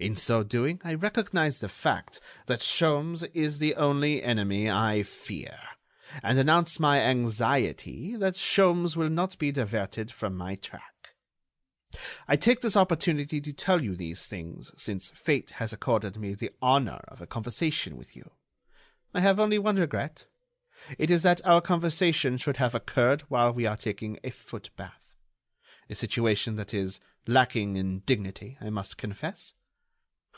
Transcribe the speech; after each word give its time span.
In 0.00 0.16
so 0.16 0.42
doing 0.42 0.80
I 0.82 0.94
recognize 0.94 1.60
the 1.60 1.68
fact 1.68 2.18
that 2.46 2.58
Sholmes 2.58 3.22
is 3.34 3.60
the 3.60 3.76
only 3.76 4.20
enemy 4.20 4.68
I 4.68 5.04
fear, 5.04 5.56
and 6.24 6.40
announce 6.40 6.80
my 6.80 6.98
anxiety 7.00 8.16
that 8.16 8.34
Sholmes 8.34 8.96
will 8.96 9.10
not 9.10 9.38
be 9.38 9.52
diverted 9.52 10.10
from 10.10 10.34
my 10.36 10.56
track. 10.56 11.14
I 12.26 12.34
take 12.34 12.62
this 12.62 12.76
opportunity 12.76 13.40
to 13.42 13.52
tell 13.52 13.80
you 13.80 13.94
these 13.94 14.26
things 14.26 14.72
since 14.76 15.08
fate 15.08 15.52
has 15.60 15.72
accorded 15.72 16.16
me 16.16 16.34
the 16.34 16.50
honor 16.60 17.02
of 17.06 17.20
a 17.20 17.26
conversation 17.28 17.96
with 17.96 18.16
you. 18.16 18.32
I 19.14 19.20
have 19.20 19.38
only 19.38 19.60
one 19.60 19.76
regret; 19.76 20.26
it 20.98 21.12
is 21.12 21.22
that 21.22 21.46
our 21.46 21.60
conversation 21.60 22.38
should 22.38 22.56
have 22.56 22.74
occurred 22.74 23.20
while 23.28 23.52
we 23.52 23.66
are 23.66 23.76
taking 23.76 24.18
a 24.24 24.30
foot 24.30 24.70
bath... 24.76 25.14
a 25.88 25.94
situation 25.94 26.56
that 26.56 26.74
is 26.74 26.98
lacking 27.28 27.76
in 27.76 28.00
dignity, 28.00 28.58
I 28.60 28.68
must 28.68 28.98
confess.... 28.98 29.54